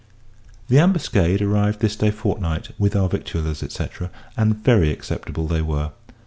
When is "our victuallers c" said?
2.95-3.87